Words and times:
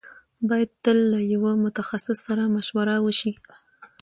بايد 0.49 0.69
تل 0.83 0.99
له 1.11 1.19
يوه 1.33 1.53
متخصص 1.65 2.17
سره 2.27 2.43
مشوره 2.55 2.95
وشي. 3.05 3.33